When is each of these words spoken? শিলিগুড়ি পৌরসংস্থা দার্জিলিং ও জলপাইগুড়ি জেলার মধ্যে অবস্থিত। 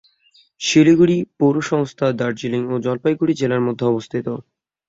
শিলিগুড়ি 0.61 1.17
পৌরসংস্থা 1.39 2.07
দার্জিলিং 2.19 2.61
ও 2.69 2.85
জলপাইগুড়ি 2.85 3.33
জেলার 3.41 3.65
মধ্যে 3.67 3.85
অবস্থিত। 3.87 4.27